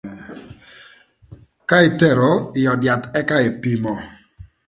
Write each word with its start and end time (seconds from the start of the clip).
Ka 1.69 1.77
itero 1.87 2.31
ï 2.59 2.61
öd 2.71 2.81
yath 2.87 3.05
ëka 3.19 3.37
epimo 3.49 3.93